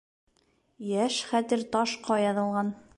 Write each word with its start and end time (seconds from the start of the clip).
Йәш 0.93 1.19
хәтер 1.35 1.67
ташҡа 1.77 2.23
яҙған 2.27 2.79